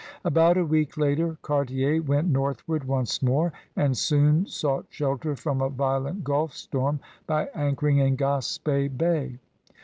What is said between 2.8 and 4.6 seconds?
once more and soon